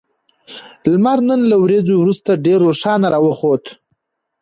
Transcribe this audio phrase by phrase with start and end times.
[0.91, 3.63] لمر نن له وريځو وروسته ډېر روښانه راوخوت